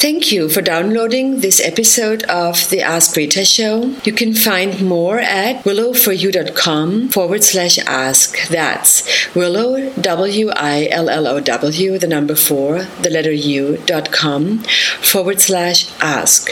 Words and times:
Thank 0.00 0.30
you 0.30 0.48
for 0.48 0.62
downloading 0.62 1.40
this 1.40 1.60
episode 1.60 2.22
of 2.30 2.70
the 2.70 2.80
Ask 2.82 3.16
Rita 3.16 3.44
Show. 3.44 3.96
You 4.04 4.12
can 4.12 4.32
find 4.32 4.80
more 4.80 5.18
at 5.18 5.64
willowforyou.com 5.64 7.08
forward 7.08 7.42
slash 7.42 7.78
ask. 7.80 8.46
That's 8.46 9.02
willow, 9.34 9.90
W 9.94 10.50
I 10.50 10.86
L 10.92 11.08
L 11.08 11.26
O 11.26 11.40
W, 11.40 11.98
the 11.98 12.06
number 12.06 12.36
four, 12.36 12.84
the 13.02 13.10
letter 13.10 13.32
U 13.32 13.76
dot 13.86 14.12
com 14.12 14.58
forward 15.02 15.40
slash 15.40 15.90
ask. 16.00 16.50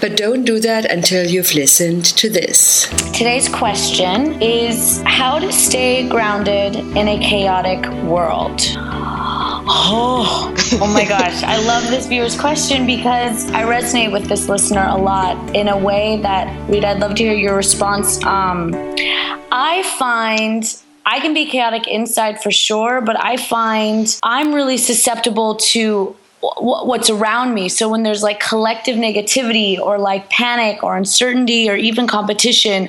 But 0.00 0.16
don't 0.16 0.44
do 0.44 0.58
that 0.58 0.90
until 0.90 1.24
you've 1.26 1.54
listened 1.54 2.06
to 2.06 2.28
this. 2.28 2.88
Today's 3.12 3.48
question 3.48 4.42
is 4.42 5.00
how 5.06 5.38
to 5.38 5.52
stay 5.52 6.08
grounded 6.08 6.74
in 6.74 7.06
a 7.06 7.20
chaotic 7.20 7.88
world. 8.02 8.60
Oh, 9.72 10.52
oh 10.80 10.92
my 10.92 11.04
gosh. 11.04 11.44
I 11.44 11.58
love 11.58 11.84
this 11.90 12.06
viewer's 12.06 12.38
question 12.38 12.86
because 12.86 13.48
I 13.52 13.62
resonate 13.62 14.12
with 14.12 14.26
this 14.26 14.48
listener 14.48 14.84
a 14.88 14.96
lot 14.96 15.54
in 15.54 15.68
a 15.68 15.78
way 15.78 16.20
that, 16.22 16.68
Rita, 16.68 16.88
I'd 16.88 16.98
love 16.98 17.14
to 17.14 17.22
hear 17.22 17.34
your 17.34 17.54
response. 17.54 18.20
Um, 18.24 18.74
I 19.52 19.84
find 19.96 20.64
I 21.06 21.20
can 21.20 21.34
be 21.34 21.46
chaotic 21.46 21.86
inside 21.86 22.42
for 22.42 22.50
sure, 22.50 23.00
but 23.00 23.22
I 23.22 23.36
find 23.36 24.18
I'm 24.24 24.52
really 24.52 24.76
susceptible 24.76 25.54
to 25.56 26.16
what's 26.40 27.10
around 27.10 27.54
me. 27.54 27.68
So 27.68 27.88
when 27.88 28.02
there's 28.02 28.22
like 28.22 28.40
collective 28.40 28.96
negativity 28.96 29.78
or 29.78 29.98
like 29.98 30.30
panic 30.30 30.82
or 30.82 30.96
uncertainty 30.96 31.68
or 31.68 31.76
even 31.76 32.06
competition, 32.06 32.88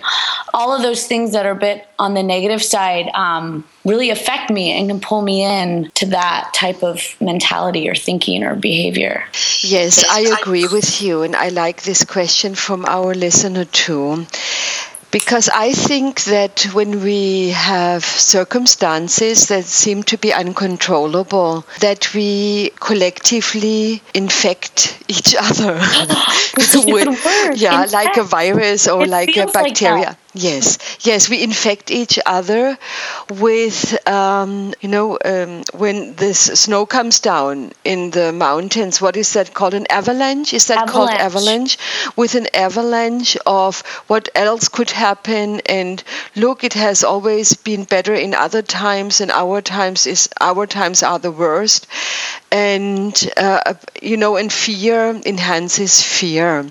all 0.53 0.73
of 0.75 0.81
those 0.81 1.05
things 1.05 1.33
that 1.33 1.45
are 1.45 1.51
a 1.51 1.55
bit 1.55 1.85
on 1.99 2.13
the 2.13 2.23
negative 2.23 2.63
side 2.63 3.07
um, 3.13 3.67
really 3.83 4.09
affect 4.09 4.49
me 4.49 4.71
and 4.71 4.89
can 4.89 4.99
pull 4.99 5.21
me 5.21 5.43
in 5.43 5.91
to 5.95 6.05
that 6.07 6.51
type 6.53 6.81
of 6.81 7.15
mentality 7.19 7.89
or 7.89 7.95
thinking 7.95 8.43
or 8.43 8.55
behavior. 8.55 9.25
Yes, 9.61 10.05
I 10.09 10.21
agree 10.39 10.67
with 10.67 11.01
you. 11.01 11.23
And 11.23 11.35
I 11.35 11.49
like 11.49 11.83
this 11.83 12.05
question 12.05 12.55
from 12.55 12.85
our 12.85 13.13
listener 13.13 13.65
too 13.65 14.25
because 15.11 15.49
I 15.49 15.73
think 15.73 16.23
that 16.25 16.63
when 16.73 17.03
we 17.03 17.49
have 17.49 18.03
circumstances 18.03 19.47
that 19.49 19.65
seem 19.65 20.03
to 20.03 20.17
be 20.17 20.33
uncontrollable, 20.33 21.65
that 21.79 22.13
we 22.13 22.71
collectively 22.79 24.01
infect 24.13 24.97
each 25.07 25.35
other. 25.35 25.73
with, 26.85 27.25
yeah, 27.59 27.83
infect. 27.83 27.93
like 27.93 28.17
a 28.17 28.23
virus 28.23 28.87
or 28.87 29.03
it 29.03 29.09
like 29.09 29.35
a 29.37 29.47
bacteria. 29.47 30.05
Like 30.05 30.17
Yes, 30.33 30.77
yes, 31.01 31.29
we 31.29 31.43
infect 31.43 31.91
each 31.91 32.17
other 32.25 32.77
with, 33.29 34.07
um, 34.07 34.73
you 34.79 34.87
know, 34.87 35.17
um, 35.25 35.63
when 35.73 36.15
this 36.15 36.39
snow 36.39 36.85
comes 36.85 37.19
down 37.19 37.73
in 37.83 38.11
the 38.11 38.31
mountains. 38.31 39.01
What 39.01 39.17
is 39.17 39.33
that 39.33 39.53
called? 39.53 39.73
An 39.73 39.87
avalanche? 39.91 40.53
Is 40.53 40.67
that 40.67 40.87
avalanche. 40.87 40.93
called 40.93 41.09
avalanche? 41.19 41.77
With 42.15 42.35
an 42.35 42.47
avalanche 42.53 43.35
of 43.45 43.81
what 44.07 44.29
else 44.33 44.69
could 44.69 44.91
happen. 44.91 45.59
And 45.65 46.01
look, 46.37 46.63
it 46.63 46.75
has 46.75 47.03
always 47.03 47.53
been 47.53 47.83
better 47.83 48.13
in 48.13 48.33
other 48.33 48.61
times, 48.61 49.19
and 49.19 49.31
our 49.31 49.59
times 49.61 50.07
is 50.07 50.29
our 50.39 50.65
times 50.65 51.03
are 51.03 51.19
the 51.19 51.31
worst. 51.31 51.87
And 52.51 53.15
uh, 53.37 53.75
you 54.01 54.17
know, 54.17 54.35
and 54.35 54.51
fear 54.51 55.19
enhances 55.25 56.01
fear. 56.01 56.65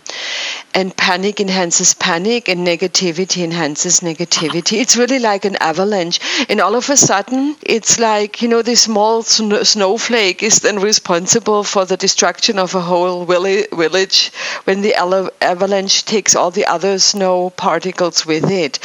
And 0.75 0.97
panic 0.97 1.41
enhances 1.41 1.95
panic 1.95 2.48
and 2.48 2.67
negativity 2.67 3.42
enhances 3.42 4.01
negativity. 4.01 4.78
It's 4.81 4.97
really 4.97 5.19
like 5.19 5.45
an 5.45 5.56
avalanche. 5.56 6.20
And 6.48 6.61
all 6.61 6.77
of 6.77 6.91
a 6.91 6.97
sudden 6.97 7.56
it's 7.62 7.98
like 7.98 8.42
you 8.42 8.48
know 8.48 8.62
this 8.62 8.83
small 8.83 9.23
sn- 9.23 9.64
snowflake 9.64 10.42
is 10.42 10.58
then 10.61 10.78
responsible 10.81 11.64
for 11.64 11.84
the 11.86 11.97
destruction 11.97 12.58
of 12.58 12.75
a 12.75 12.81
whole 12.81 13.25
village 13.25 14.31
when 14.64 14.83
the 14.83 14.95
avalanche 15.41 16.05
takes 16.05 16.36
all 16.36 16.51
the 16.51 16.67
other 16.67 16.98
snow 16.98 17.51
particles 17.51 18.27
with 18.27 18.51
it. 18.51 18.78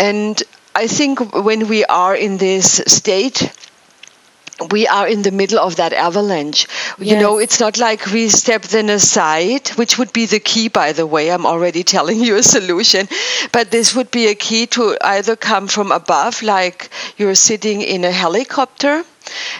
And 0.00 0.42
i 0.76 0.86
think 0.88 1.20
when 1.34 1.68
we 1.68 1.84
are 1.84 2.16
in 2.16 2.36
this 2.38 2.82
state 2.86 3.52
we 4.70 4.86
are 4.86 5.08
in 5.08 5.22
the 5.22 5.32
middle 5.32 5.58
of 5.58 5.76
that 5.76 5.92
avalanche. 5.92 6.66
Yes. 6.98 7.10
You 7.10 7.18
know, 7.18 7.38
it's 7.38 7.58
not 7.60 7.78
like 7.78 8.06
we 8.06 8.28
step 8.28 8.62
then 8.62 8.88
aside, 8.88 9.68
which 9.70 9.98
would 9.98 10.12
be 10.12 10.26
the 10.26 10.40
key, 10.40 10.68
by 10.68 10.92
the 10.92 11.06
way. 11.06 11.30
I'm 11.30 11.46
already 11.46 11.82
telling 11.94 12.20
you 12.20 12.36
a 12.36 12.42
solution. 12.42 13.08
But 13.52 13.70
this 13.70 13.94
would 13.94 14.10
be 14.10 14.28
a 14.28 14.34
key 14.34 14.66
to 14.68 14.96
either 15.00 15.36
come 15.36 15.66
from 15.66 15.92
above, 15.92 16.42
like 16.42 16.90
you're 17.16 17.34
sitting 17.34 17.82
in 17.82 18.04
a 18.04 18.12
helicopter 18.12 19.04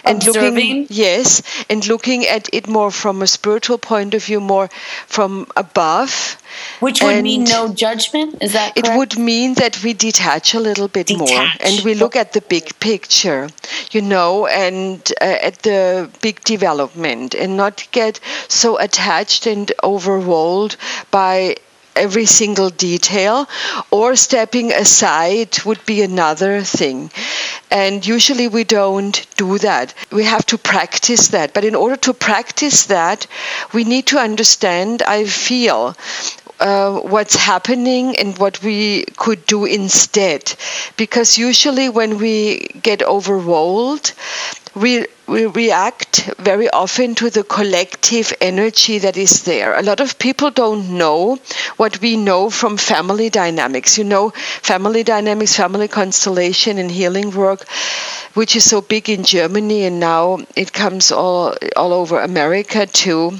and 0.03 0.17
Observing. 0.17 0.53
looking 0.53 0.87
yes 0.89 1.41
and 1.69 1.85
looking 1.87 2.25
at 2.25 2.49
it 2.53 2.67
more 2.67 2.91
from 2.91 3.21
a 3.21 3.27
spiritual 3.27 3.77
point 3.77 4.13
of 4.13 4.23
view 4.23 4.39
more 4.39 4.69
from 5.07 5.47
above 5.55 6.37
which 6.79 7.01
would 7.01 7.15
and 7.15 7.23
mean 7.23 7.43
no 7.43 7.73
judgment 7.73 8.37
is 8.41 8.53
that 8.53 8.73
correct? 8.73 8.87
it 8.87 8.97
would 8.97 9.17
mean 9.17 9.53
that 9.55 9.81
we 9.83 9.93
detach 9.93 10.53
a 10.53 10.59
little 10.59 10.87
bit 10.87 11.07
detach. 11.07 11.29
more 11.29 11.47
and 11.59 11.83
we 11.85 11.93
look 11.93 12.15
at 12.15 12.33
the 12.33 12.41
big 12.41 12.79
picture 12.79 13.49
you 13.91 14.01
know 14.01 14.47
and 14.47 15.11
uh, 15.21 15.25
at 15.49 15.59
the 15.63 16.09
big 16.21 16.43
development 16.43 17.33
and 17.33 17.57
not 17.57 17.87
get 17.91 18.19
so 18.47 18.77
attached 18.79 19.47
and 19.47 19.71
overwhelmed 19.83 20.75
by 21.11 21.55
every 21.95 22.25
single 22.25 22.69
detail, 22.69 23.47
or 23.91 24.15
stepping 24.15 24.71
aside 24.71 25.57
would 25.65 25.85
be 25.85 26.01
another 26.01 26.61
thing. 26.61 27.11
And 27.71 28.05
usually 28.05 28.47
we 28.47 28.63
don't 28.63 29.25
do 29.37 29.57
that. 29.59 29.93
We 30.11 30.23
have 30.23 30.45
to 30.47 30.57
practice 30.57 31.29
that. 31.29 31.53
But 31.53 31.65
in 31.65 31.75
order 31.75 31.95
to 31.97 32.13
practice 32.13 32.85
that, 32.87 33.27
we 33.73 33.83
need 33.83 34.07
to 34.07 34.17
understand, 34.19 35.01
I 35.03 35.25
feel, 35.25 35.95
uh, 36.59 36.99
what's 36.99 37.35
happening 37.35 38.15
and 38.17 38.37
what 38.37 38.61
we 38.63 39.03
could 39.17 39.45
do 39.45 39.65
instead. 39.65 40.53
Because 40.97 41.37
usually 41.37 41.89
when 41.89 42.17
we 42.17 42.67
get 42.81 43.01
overwhelmed, 43.03 44.13
we, 44.75 45.07
we 45.27 45.45
react 45.45 46.29
very 46.37 46.69
often 46.69 47.15
to 47.15 47.29
the 47.29 47.43
collective 47.43 48.33
energy 48.41 48.99
that 48.99 49.15
is 49.17 49.43
there. 49.43 49.73
A 49.77 49.81
lot 49.81 50.01
of 50.01 50.19
people 50.19 50.51
don't 50.51 50.97
know 50.97 51.39
what 51.77 52.01
we 52.01 52.17
know 52.17 52.49
from 52.49 52.77
family 52.77 53.29
dynamics. 53.29 53.97
You 53.97 54.03
know, 54.03 54.31
family 54.31 55.03
dynamics, 55.03 55.55
family 55.55 55.87
constellation, 55.87 56.77
and 56.77 56.91
healing 56.91 57.31
work, 57.31 57.67
which 58.33 58.55
is 58.55 58.69
so 58.69 58.81
big 58.81 59.09
in 59.09 59.23
Germany, 59.23 59.85
and 59.85 59.99
now 59.99 60.39
it 60.55 60.73
comes 60.73 61.11
all 61.11 61.55
all 61.75 61.93
over 61.93 62.19
America 62.19 62.85
too. 62.85 63.31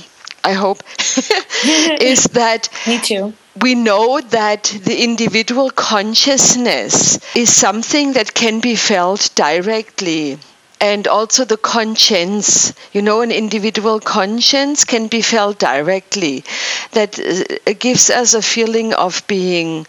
I 0.43 0.53
hope 0.53 0.83
is 2.01 2.23
that 2.33 2.69
me 2.87 2.99
too 2.99 3.33
we 3.61 3.73
know 3.73 4.19
that 4.19 4.63
the 4.83 5.01
individual 5.01 5.69
consciousness 5.69 7.17
is 7.35 7.55
something 7.55 8.13
that 8.13 8.33
can 8.33 8.59
be 8.59 8.75
felt 8.75 9.31
directly 9.35 10.37
and 10.81 11.07
also 11.07 11.45
the 11.45 11.57
conscience 11.57 12.73
you 12.93 13.01
know 13.01 13.21
an 13.21 13.31
individual 13.31 13.99
conscience 13.99 14.83
can 14.85 15.07
be 15.07 15.21
felt 15.21 15.59
directly 15.59 16.43
that 16.91 17.19
uh, 17.19 17.73
gives 17.79 18.09
us 18.09 18.33
a 18.33 18.41
feeling 18.41 18.93
of 18.93 19.25
being 19.27 19.85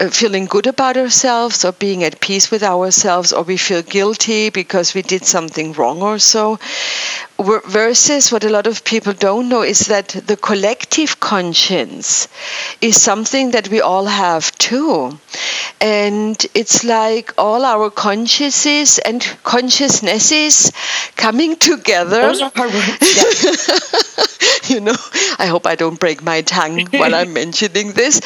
uh, 0.00 0.08
feeling 0.10 0.46
good 0.46 0.66
about 0.66 0.96
ourselves 0.96 1.64
or 1.64 1.72
being 1.72 2.02
at 2.04 2.20
peace 2.20 2.50
with 2.50 2.62
ourselves 2.62 3.32
or 3.32 3.42
we 3.44 3.56
feel 3.56 3.82
guilty 3.82 4.50
because 4.50 4.94
we 4.94 5.02
did 5.02 5.24
something 5.24 5.72
wrong 5.74 6.02
or 6.02 6.18
so 6.18 6.58
versus 7.38 8.30
what 8.30 8.44
a 8.44 8.48
lot 8.48 8.66
of 8.66 8.84
people 8.84 9.12
don't 9.12 9.48
know 9.48 9.62
is 9.62 9.86
that 9.86 10.08
the 10.08 10.36
collective 10.36 11.18
conscience 11.20 12.28
is 12.80 13.00
something 13.00 13.50
that 13.50 13.68
we 13.68 13.80
all 13.80 14.06
have 14.06 14.50
too. 14.58 15.18
And 15.80 16.36
it's 16.54 16.84
like 16.84 17.32
all 17.36 17.64
our 17.64 17.90
consciences 17.90 18.98
and 18.98 19.20
consciousnesses 19.42 20.72
coming 21.16 21.56
together. 21.56 22.22
Those 22.22 22.42
are 22.42 22.52
hard 22.54 22.72
words. 22.72 24.20
you 24.70 24.80
know 24.80 24.96
i 25.38 25.46
hope 25.46 25.66
i 25.66 25.74
don't 25.74 26.00
break 26.00 26.22
my 26.22 26.40
tongue 26.40 26.86
while 26.92 27.14
i'm 27.14 27.32
mentioning 27.42 27.92
this. 27.92 28.20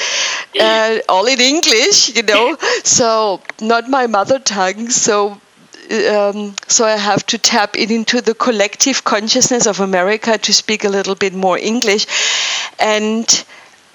Uh, 0.58 0.98
all 1.08 1.26
in 1.26 1.40
english 1.40 2.14
you 2.14 2.22
know. 2.22 2.56
So 2.84 3.40
not 3.60 3.88
my 3.88 4.06
mother 4.06 4.38
tongue 4.38 4.90
so 4.90 5.40
um, 5.90 6.54
so 6.66 6.84
I 6.84 6.96
have 6.96 7.24
to 7.26 7.38
tap 7.38 7.76
it 7.76 7.90
into 7.90 8.20
the 8.20 8.34
collective 8.34 9.04
consciousness 9.04 9.66
of 9.66 9.80
America 9.80 10.36
to 10.38 10.52
speak 10.52 10.84
a 10.84 10.88
little 10.88 11.14
bit 11.14 11.34
more 11.34 11.58
English. 11.58 12.06
And 12.78 13.26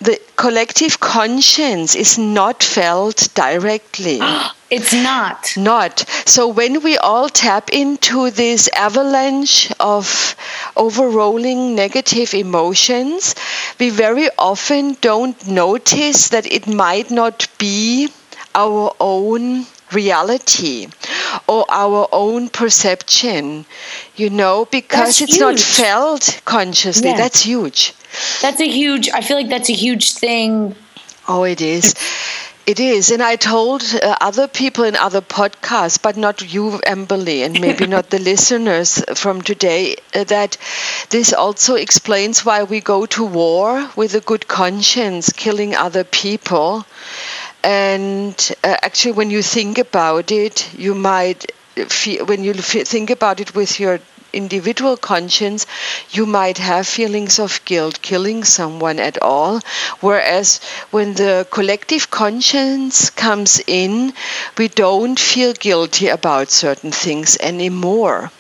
the 0.01 0.19
collective 0.35 0.99
conscience 0.99 1.95
is 1.95 2.17
not 2.17 2.63
felt 2.63 3.29
directly. 3.35 4.19
It's 4.73 4.91
not. 4.91 5.53
Not. 5.55 5.99
So 6.25 6.47
when 6.47 6.81
we 6.81 6.97
all 6.97 7.29
tap 7.29 7.69
into 7.69 8.31
this 8.31 8.67
avalanche 8.75 9.71
of 9.79 10.35
overrolling 10.75 11.75
negative 11.75 12.33
emotions, 12.33 13.35
we 13.79 13.91
very 13.91 14.29
often 14.35 14.97
don't 14.99 15.47
notice 15.47 16.29
that 16.29 16.51
it 16.51 16.65
might 16.65 17.11
not 17.11 17.47
be 17.59 18.09
our 18.55 18.95
own 18.99 19.67
reality 19.93 20.87
or 21.47 21.65
our 21.69 22.07
own 22.11 22.49
perception, 22.49 23.65
you 24.15 24.29
know, 24.29 24.65
because 24.65 25.19
that's 25.19 25.21
it's 25.21 25.35
huge. 25.35 25.41
not 25.41 25.59
felt 25.59 26.41
consciously. 26.45 27.09
Yeah. 27.09 27.17
That's 27.17 27.41
huge. 27.41 27.93
That's 28.41 28.59
a 28.61 28.69
huge, 28.69 29.09
I 29.09 29.21
feel 29.21 29.37
like 29.37 29.49
that's 29.49 29.69
a 29.69 29.73
huge 29.73 30.13
thing. 30.13 30.75
Oh, 31.27 31.43
it 31.43 31.61
is. 31.61 31.95
It 32.65 32.79
is, 32.79 33.11
and 33.11 33.21
I 33.21 33.35
told 33.35 33.83
uh, 33.83 34.15
other 34.21 34.47
people 34.47 34.85
in 34.85 34.95
other 34.95 35.19
podcasts, 35.19 36.01
but 36.01 36.15
not 36.15 36.53
you, 36.53 36.79
Amberly, 36.87 37.43
and 37.43 37.59
maybe 37.59 37.87
not 37.87 38.09
the 38.09 38.19
listeners 38.31 39.03
from 39.15 39.41
today, 39.41 39.97
uh, 40.15 40.23
that 40.25 40.55
this 41.09 41.33
also 41.33 41.75
explains 41.75 42.45
why 42.45 42.63
we 42.63 42.79
go 42.79 43.05
to 43.07 43.25
war 43.25 43.89
with 43.97 44.15
a 44.15 44.21
good 44.21 44.47
conscience, 44.47 45.33
killing 45.33 45.75
other 45.75 46.05
people. 46.05 46.85
And 47.63 48.35
uh, 48.63 48.75
actually, 48.81 49.13
when 49.13 49.29
you 49.31 49.41
think 49.41 49.77
about 49.77 50.31
it, 50.31 50.73
you 50.77 50.93
might 50.95 51.51
feel, 51.89 52.25
when 52.25 52.43
you 52.43 52.53
think 52.53 53.09
about 53.09 53.39
it 53.39 53.55
with 53.55 53.79
your 53.79 53.99
individual 54.33 54.97
conscience, 54.97 55.65
you 56.11 56.25
might 56.25 56.57
have 56.57 56.87
feelings 56.87 57.39
of 57.39 57.63
guilt 57.65 58.01
killing 58.01 58.43
someone 58.43 58.99
at 58.99 59.21
all. 59.21 59.59
Whereas 60.01 60.59
when 60.91 61.13
the 61.13 61.47
collective 61.51 62.09
conscience 62.09 63.09
comes 63.09 63.61
in, 63.67 64.13
we 64.57 64.67
don't 64.69 65.19
feel 65.19 65.53
guilty 65.53 66.07
about 66.07 66.49
certain 66.49 66.91
things 66.91 67.37
anymore. 67.39 68.31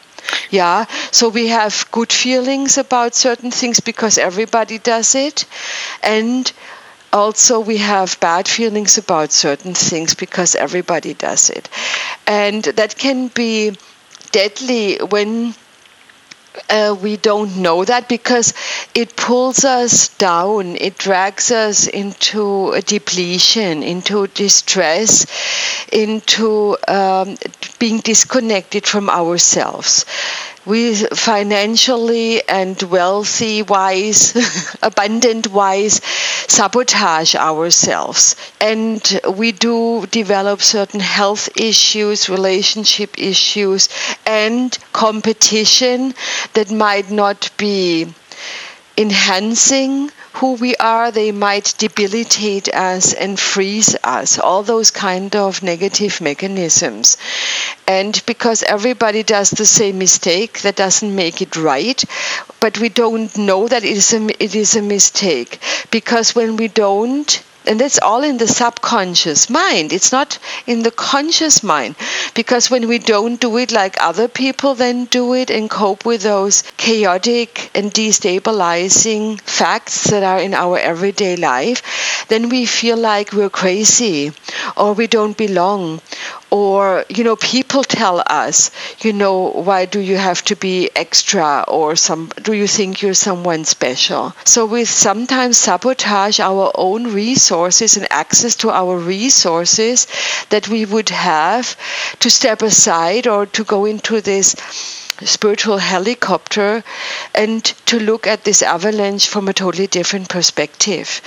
Yeah, 0.49 0.85
so 1.11 1.29
we 1.29 1.47
have 1.49 1.85
good 1.91 2.11
feelings 2.13 2.77
about 2.77 3.15
certain 3.15 3.51
things 3.51 3.79
because 3.81 4.17
everybody 4.17 4.77
does 4.79 5.15
it. 5.15 5.45
And 6.01 6.51
also 7.13 7.59
we 7.61 7.77
have 7.77 8.19
bad 8.19 8.47
feelings 8.47 8.97
about 8.97 9.31
certain 9.31 9.73
things 9.75 10.15
because 10.15 10.55
everybody 10.55 11.13
does 11.13 11.49
it. 11.49 11.69
And 12.27 12.63
that 12.63 12.97
can 12.97 13.29
be 13.29 13.77
deadly 14.31 14.97
when 14.97 15.53
uh, 16.69 16.95
we 17.01 17.17
don't 17.17 17.57
know 17.57 17.83
that 17.83 18.07
because 18.07 18.53
it 18.93 19.15
pulls 19.15 19.65
us 19.65 20.09
down, 20.17 20.75
it 20.77 20.97
drags 20.97 21.51
us 21.51 21.87
into 21.87 22.79
depletion, 22.81 23.81
into 23.83 24.27
distress, 24.27 25.25
into 25.91 26.77
um, 26.87 27.37
being 27.79 27.99
disconnected 27.99 28.85
from 28.85 29.09
ourselves 29.09 30.05
we 30.65 30.95
financially 30.95 32.47
and 32.47 32.81
wealthy 32.83 33.61
wise, 33.63 34.33
abundant 34.83 35.47
wise, 35.51 36.01
sabotage 36.47 37.35
ourselves. 37.35 38.35
And 38.61 39.01
we 39.35 39.51
do 39.51 40.05
develop 40.07 40.61
certain 40.61 40.99
health 40.99 41.49
issues, 41.57 42.29
relationship 42.29 43.17
issues, 43.19 43.89
and 44.25 44.77
competition 44.93 46.13
that 46.53 46.71
might 46.71 47.11
not 47.11 47.49
be 47.57 48.13
enhancing 48.97 50.11
who 50.43 50.55
we 50.55 50.75
are, 50.75 51.09
they 51.09 51.31
might 51.31 51.73
debilitate 51.77 52.67
us 52.75 53.13
and 53.13 53.39
freeze 53.39 53.95
us, 54.03 54.37
all 54.37 54.61
those 54.61 54.91
kind 54.91 55.33
of 55.37 55.63
negative 55.63 56.19
mechanisms. 56.19 57.15
And 57.87 58.21
because 58.25 58.61
everybody 58.61 59.23
does 59.23 59.51
the 59.51 59.65
same 59.65 59.99
mistake, 59.99 60.59
that 60.63 60.75
doesn't 60.75 61.15
make 61.15 61.41
it 61.41 61.55
right, 61.55 62.03
but 62.59 62.77
we 62.77 62.89
don't 62.89 63.37
know 63.37 63.69
that 63.69 63.85
it 63.85 63.91
is 63.91 64.11
a, 64.13 64.43
it 64.43 64.53
is 64.53 64.75
a 64.75 64.81
mistake. 64.81 65.59
Because 65.91 66.35
when 66.35 66.57
we 66.57 66.67
don't 66.67 67.41
and 67.65 67.79
that's 67.79 67.99
all 67.99 68.23
in 68.23 68.37
the 68.37 68.47
subconscious 68.47 69.49
mind. 69.49 69.93
It's 69.93 70.11
not 70.11 70.39
in 70.67 70.83
the 70.83 70.91
conscious 70.91 71.63
mind. 71.63 71.95
Because 72.33 72.69
when 72.69 72.87
we 72.87 72.99
don't 72.99 73.39
do 73.39 73.57
it 73.57 73.71
like 73.71 73.95
other 74.01 74.27
people 74.27 74.75
then 74.75 75.05
do 75.05 75.33
it 75.33 75.49
and 75.49 75.69
cope 75.69 76.05
with 76.05 76.21
those 76.23 76.63
chaotic 76.77 77.71
and 77.75 77.91
destabilizing 77.93 79.39
facts 79.41 80.05
that 80.09 80.23
are 80.23 80.39
in 80.39 80.53
our 80.53 80.77
everyday 80.77 81.35
life, 81.35 82.25
then 82.29 82.49
we 82.49 82.65
feel 82.65 82.97
like 82.97 83.33
we're 83.33 83.49
crazy 83.49 84.31
or 84.77 84.93
we 84.93 85.07
don't 85.07 85.37
belong 85.37 86.01
or 86.53 87.03
you 87.09 87.23
know 87.23 87.35
people 87.35 87.83
tell 87.83 88.21
us 88.27 88.69
you 89.01 89.11
know 89.11 89.49
why 89.67 89.85
do 89.85 89.99
you 89.99 90.17
have 90.17 90.39
to 90.43 90.55
be 90.55 90.87
extra 90.95 91.65
or 91.67 91.95
some 91.95 92.31
do 92.43 92.53
you 92.53 92.67
think 92.67 93.01
you're 93.01 93.15
someone 93.15 93.65
special? 93.65 94.33
So 94.45 94.65
we 94.67 94.85
sometimes 94.85 95.57
sabotage 95.57 96.39
our 96.39 96.71
own 96.75 97.11
resources 97.11 97.97
and 97.97 98.05
access 98.11 98.55
to 98.57 98.69
our 98.69 98.97
resources 98.97 100.05
that 100.49 100.69
we 100.69 100.85
would 100.85 101.09
have 101.09 101.75
to 102.19 102.29
step 102.29 102.61
aside 102.61 103.25
or 103.25 103.47
to 103.47 103.63
go 103.63 103.85
into 103.85 104.21
this 104.21 104.55
spiritual 105.21 105.77
helicopter 105.77 106.83
and 107.35 107.63
to 107.85 107.99
look 107.99 108.27
at 108.27 108.43
this 108.43 108.61
avalanche 108.61 109.27
from 109.27 109.47
a 109.47 109.53
totally 109.53 109.87
different 109.87 110.29
perspective. 110.29 111.21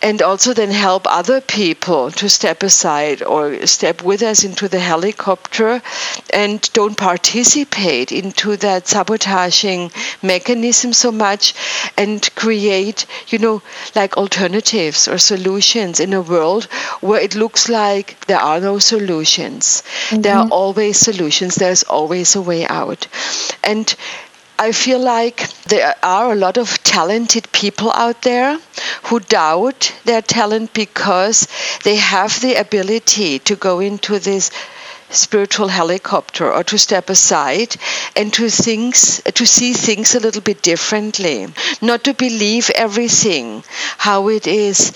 And 0.00 0.22
also 0.22 0.54
then 0.54 0.70
help 0.70 1.06
other 1.06 1.40
people 1.40 2.10
to 2.12 2.28
step 2.28 2.62
aside 2.62 3.22
or 3.22 3.66
step 3.66 4.02
with 4.02 4.22
us 4.22 4.44
into 4.44 4.68
the 4.68 4.80
helicopter 4.80 5.82
and 6.32 6.72
don't 6.72 6.96
participate 6.96 8.12
into 8.12 8.56
that 8.56 8.88
sabotaging 8.88 9.90
mechanism 10.22 10.92
so 10.92 11.12
much 11.12 11.54
and 11.96 12.34
create, 12.34 13.06
you 13.28 13.38
know, 13.38 13.62
like 13.94 14.16
alternatives 14.16 15.08
or 15.08 15.18
solutions 15.18 16.00
in 16.00 16.12
a 16.12 16.20
world 16.20 16.64
where 17.00 17.20
it 17.20 17.34
looks 17.34 17.68
like 17.68 18.18
there 18.26 18.40
are 18.40 18.60
no 18.60 18.78
solutions. 18.78 19.82
Mm-hmm. 20.08 20.22
There 20.22 20.36
are 20.36 20.48
always 20.48 20.98
solutions, 20.98 21.56
there's 21.56 21.82
always 21.82 22.34
a 22.34 22.42
way 22.42 22.66
out. 22.66 23.06
And 23.62 23.94
I 24.58 24.70
feel 24.70 25.00
like 25.00 25.48
there 25.64 25.96
are 26.04 26.32
a 26.32 26.36
lot 26.36 26.56
of 26.56 26.82
talented 26.84 27.50
people 27.50 27.90
out 27.90 28.22
there 28.22 28.58
who 29.04 29.18
doubt 29.18 29.92
their 30.04 30.22
talent 30.22 30.72
because 30.72 31.48
they 31.82 31.96
have 31.96 32.40
the 32.40 32.54
ability 32.54 33.40
to 33.40 33.56
go 33.56 33.80
into 33.80 34.20
this 34.20 34.50
spiritual 35.12 35.68
helicopter 35.68 36.52
or 36.52 36.64
to 36.64 36.78
step 36.78 37.10
aside 37.10 37.76
and 38.16 38.32
to 38.32 38.48
things 38.48 39.20
to 39.34 39.46
see 39.46 39.72
things 39.72 40.14
a 40.14 40.20
little 40.20 40.42
bit 40.42 40.62
differently 40.62 41.46
not 41.80 42.04
to 42.04 42.14
believe 42.14 42.70
everything 42.74 43.62
how 43.98 44.28
it 44.28 44.46
is 44.46 44.92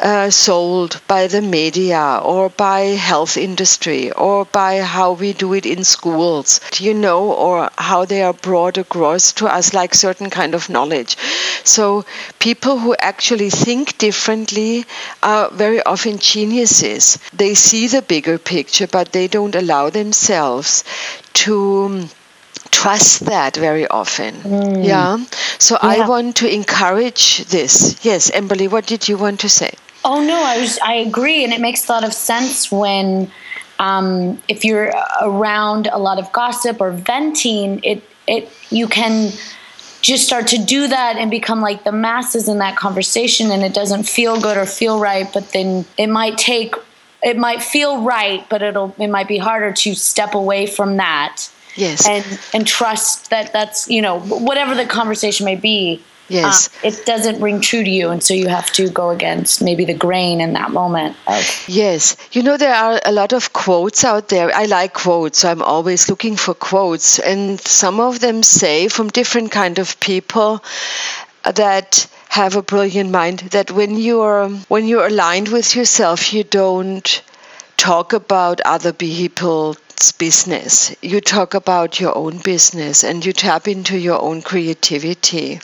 uh, 0.00 0.30
sold 0.30 1.00
by 1.08 1.26
the 1.26 1.40
media 1.42 2.20
or 2.22 2.48
by 2.50 2.80
health 2.80 3.36
industry 3.36 4.10
or 4.12 4.44
by 4.46 4.80
how 4.80 5.12
we 5.12 5.32
do 5.32 5.52
it 5.54 5.66
in 5.66 5.84
schools 5.84 6.60
you 6.78 6.92
know 6.94 7.32
or 7.32 7.70
how 7.78 8.04
they 8.04 8.22
are 8.22 8.32
brought 8.32 8.76
across 8.78 9.32
to 9.32 9.46
us 9.46 9.72
like 9.74 9.94
certain 9.94 10.30
kind 10.30 10.54
of 10.54 10.68
knowledge 10.68 11.16
so 11.64 12.04
people 12.38 12.78
who 12.78 12.94
actually 13.00 13.50
think 13.50 13.96
differently 13.98 14.84
are 15.22 15.50
very 15.50 15.82
often 15.82 16.18
geniuses 16.18 17.18
they 17.32 17.54
see 17.54 17.86
the 17.88 18.02
bigger 18.02 18.38
picture 18.38 18.86
but 18.86 19.12
they 19.12 19.26
don't 19.28 19.54
allow 19.54 19.88
themselves 19.90 20.84
to 21.32 22.06
trust 22.70 23.20
that 23.26 23.56
very 23.56 23.86
often. 23.88 24.34
Mm. 24.42 24.84
Yeah. 24.84 25.24
So 25.58 25.78
yeah. 25.82 25.88
I 26.04 26.08
want 26.08 26.36
to 26.36 26.52
encourage 26.52 27.44
this. 27.46 27.96
Yes, 28.02 28.30
Amberly, 28.30 28.68
what 28.70 28.86
did 28.86 29.08
you 29.08 29.16
want 29.16 29.40
to 29.40 29.48
say? 29.48 29.72
Oh 30.08 30.24
no, 30.24 30.40
I 30.40 30.60
was 30.60 30.78
I 30.78 30.94
agree, 30.94 31.42
and 31.42 31.52
it 31.52 31.60
makes 31.60 31.88
a 31.88 31.92
lot 31.92 32.04
of 32.04 32.12
sense 32.12 32.70
when 32.70 33.28
um, 33.80 34.40
if 34.46 34.64
you're 34.64 34.92
around 35.20 35.88
a 35.88 35.98
lot 35.98 36.20
of 36.20 36.30
gossip 36.30 36.80
or 36.80 36.92
venting, 36.92 37.80
it 37.82 38.04
it 38.28 38.48
you 38.70 38.86
can 38.86 39.32
just 40.02 40.24
start 40.24 40.46
to 40.46 40.58
do 40.58 40.86
that 40.86 41.16
and 41.16 41.28
become 41.28 41.60
like 41.60 41.82
the 41.82 41.90
masses 41.90 42.48
in 42.48 42.58
that 42.58 42.76
conversation, 42.76 43.50
and 43.50 43.64
it 43.64 43.74
doesn't 43.74 44.04
feel 44.04 44.40
good 44.40 44.56
or 44.56 44.64
feel 44.64 45.00
right. 45.00 45.28
But 45.34 45.50
then 45.50 45.84
it 45.98 46.06
might 46.06 46.38
take 46.38 46.76
it 47.24 47.36
might 47.36 47.60
feel 47.60 48.02
right, 48.02 48.48
but 48.48 48.62
it'll 48.62 48.94
it 49.00 49.08
might 49.08 49.26
be 49.26 49.38
harder 49.38 49.72
to 49.72 49.94
step 49.96 50.34
away 50.34 50.66
from 50.66 50.98
that. 50.98 51.48
Yes, 51.74 52.08
and 52.08 52.24
and 52.54 52.64
trust 52.64 53.30
that 53.30 53.52
that's 53.52 53.90
you 53.90 54.02
know 54.02 54.20
whatever 54.20 54.76
the 54.76 54.86
conversation 54.86 55.44
may 55.44 55.56
be 55.56 56.00
Yes. 56.28 56.68
Uh, 56.68 56.88
it 56.88 57.06
doesn't 57.06 57.40
ring 57.40 57.60
true 57.60 57.84
to 57.84 57.90
you. 57.90 58.10
And 58.10 58.22
so 58.22 58.34
you 58.34 58.48
have 58.48 58.72
to 58.72 58.88
go 58.90 59.10
against 59.10 59.62
maybe 59.62 59.84
the 59.84 59.94
grain 59.94 60.40
in 60.40 60.54
that 60.54 60.70
moment. 60.70 61.16
Of- 61.26 61.64
yes. 61.68 62.16
You 62.32 62.42
know, 62.42 62.56
there 62.56 62.74
are 62.74 63.00
a 63.04 63.12
lot 63.12 63.32
of 63.32 63.52
quotes 63.52 64.04
out 64.04 64.28
there. 64.28 64.54
I 64.54 64.64
like 64.64 64.94
quotes. 64.94 65.40
So 65.40 65.50
I'm 65.50 65.62
always 65.62 66.08
looking 66.08 66.36
for 66.36 66.54
quotes. 66.54 67.18
And 67.18 67.60
some 67.60 68.00
of 68.00 68.20
them 68.20 68.42
say 68.42 68.88
from 68.88 69.08
different 69.08 69.52
kind 69.52 69.78
of 69.78 69.98
people 70.00 70.62
that 71.44 72.08
have 72.28 72.56
a 72.56 72.62
brilliant 72.62 73.10
mind 73.10 73.38
that 73.50 73.70
when 73.70 73.96
you're 73.96 74.48
when 74.68 74.86
you're 74.86 75.06
aligned 75.06 75.48
with 75.48 75.74
yourself 75.74 76.32
you 76.32 76.44
don't 76.44 77.22
talk 77.76 78.12
about 78.12 78.60
other 78.62 78.92
people 78.92 79.76
business. 80.12 80.94
You 81.02 81.20
talk 81.20 81.54
about 81.54 82.00
your 82.00 82.16
own 82.16 82.38
business 82.38 83.04
and 83.04 83.24
you 83.24 83.32
tap 83.32 83.68
into 83.68 83.98
your 83.98 84.20
own 84.20 84.42
creativity. 84.42 85.60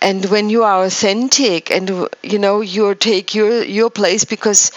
And 0.00 0.24
when 0.26 0.50
you 0.50 0.64
are 0.64 0.84
authentic 0.84 1.70
and 1.70 2.08
you 2.22 2.38
know 2.38 2.60
you 2.60 2.94
take 2.94 3.34
your 3.34 3.62
your 3.62 3.90
place 3.90 4.24
because 4.24 4.70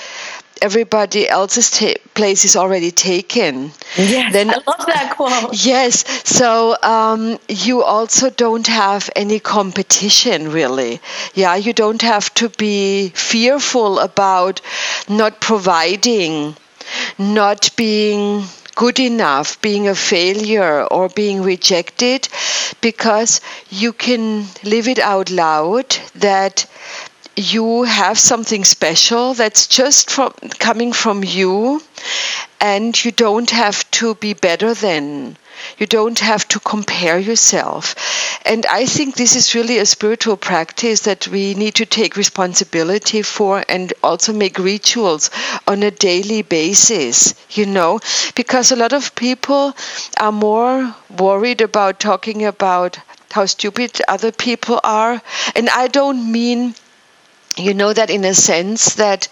everybody 0.62 1.28
else's 1.28 1.70
ta- 1.72 2.02
place 2.14 2.46
is 2.46 2.56
already 2.56 2.92
taken. 2.92 3.72
Yes, 3.98 4.32
then, 4.32 4.50
I 4.50 4.54
love 4.66 4.86
that 4.88 5.14
quote. 5.16 5.66
Yes, 5.66 6.06
so 6.24 6.76
um, 6.82 7.38
you 7.50 7.84
also 7.84 8.30
don't 8.30 8.68
have 8.68 9.10
any 9.16 9.40
competition, 9.40 10.52
really. 10.52 11.02
Yeah, 11.34 11.56
you 11.56 11.74
don't 11.74 12.02
have 12.02 12.34
to 12.36 12.50
be 12.50 13.10
fearful 13.10 14.00
about 14.00 14.62
not 15.10 15.42
providing, 15.42 16.56
not 17.18 17.70
being 17.76 18.46
good 18.76 19.00
enough, 19.00 19.62
being 19.62 19.88
a 19.88 19.96
failure, 19.96 20.84
or 20.86 21.10
being 21.10 21.42
rejected, 21.42 22.28
because 22.82 23.42
you 23.70 23.94
can 23.94 24.46
live 24.64 24.88
it 24.88 25.00
out 25.00 25.30
loud 25.32 25.98
that 26.16 26.66
you 27.36 27.84
have 27.84 28.18
something 28.20 28.64
special 28.64 29.34
that's 29.34 29.68
just 29.68 30.10
from 30.12 30.34
coming 30.60 30.94
from 30.94 31.24
you 31.24 31.82
and 32.62 33.04
you 33.04 33.12
don't 33.12 33.50
have 33.50 33.90
to 33.92 34.16
be 34.16 34.34
better 34.34 34.74
than 34.74 35.36
you 35.78 35.86
don't 35.86 36.20
have 36.20 36.48
to 36.50 36.60
compare 36.60 37.18
yourself. 37.20 37.96
And 38.46 38.66
i 38.66 38.86
think 38.86 39.16
this 39.16 39.36
is 39.36 39.56
really 39.56 39.78
a 39.80 39.86
spiritual 39.86 40.38
practice 40.38 41.02
that 41.02 41.28
we 41.28 41.54
need 41.54 41.76
to 41.76 41.86
take 41.86 42.16
responsibility 42.18 43.22
for 43.22 43.64
and 43.70 43.94
also 44.04 44.34
make 44.34 44.60
rituals 44.60 45.30
on 45.68 45.84
a 45.84 45.92
daily 45.92 46.42
basis 46.42 47.34
you 47.52 47.66
know? 47.66 48.00
Because 48.36 48.72
a 48.72 48.76
lot 48.76 48.94
of 48.94 49.16
people 49.16 49.74
are 50.20 50.32
more 50.32 50.96
worried 51.18 51.62
about 51.62 52.00
talking 52.00 52.46
about 52.46 52.98
how 53.32 53.46
stupid 53.46 54.00
other 54.08 54.32
people 54.32 54.80
are. 54.84 55.22
And 55.56 55.70
i 55.70 55.88
don't 55.88 56.32
mean 56.32 56.76
you 57.58 57.74
know 57.74 57.94
that 57.94 58.10
in 58.10 58.24
a 58.26 58.34
sense 58.34 58.96
that 58.96 59.28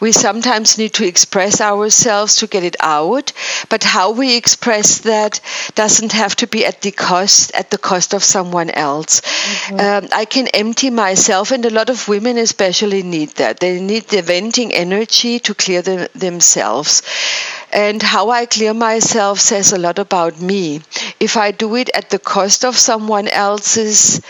we 0.00 0.12
sometimes 0.12 0.78
need 0.78 0.92
to 0.94 1.06
express 1.06 1.60
ourselves 1.60 2.36
to 2.36 2.46
get 2.46 2.64
it 2.64 2.76
out 2.80 3.32
but 3.68 3.84
how 3.84 4.12
we 4.12 4.36
express 4.36 4.98
that 5.00 5.40
doesn't 5.74 6.12
have 6.12 6.34
to 6.34 6.46
be 6.46 6.64
at 6.64 6.80
the 6.82 6.90
cost 6.90 7.52
at 7.54 7.70
the 7.70 7.78
cost 7.78 8.14
of 8.14 8.24
someone 8.24 8.70
else 8.70 9.20
mm-hmm. 9.20 9.80
um, 9.80 10.08
i 10.12 10.24
can 10.24 10.48
empty 10.48 10.90
myself 10.90 11.50
and 11.50 11.64
a 11.64 11.70
lot 11.70 11.90
of 11.90 12.08
women 12.08 12.38
especially 12.38 13.02
need 13.02 13.30
that 13.30 13.60
they 13.60 13.80
need 13.80 14.04
the 14.08 14.22
venting 14.22 14.72
energy 14.72 15.38
to 15.38 15.54
clear 15.54 15.82
them, 15.82 16.06
themselves 16.14 17.02
and 17.72 18.02
how 18.02 18.30
I 18.30 18.46
clear 18.46 18.72
myself 18.72 19.40
says 19.40 19.72
a 19.72 19.78
lot 19.78 19.98
about 19.98 20.40
me. 20.40 20.80
If 21.20 21.36
I 21.36 21.50
do 21.50 21.74
it 21.76 21.90
at 21.92 22.10
the 22.10 22.18
cost 22.18 22.64
of 22.64 22.76
someone 22.76 23.28
else's 23.28 24.20